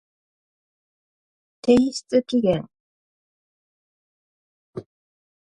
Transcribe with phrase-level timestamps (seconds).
[1.61, 2.67] 提出期限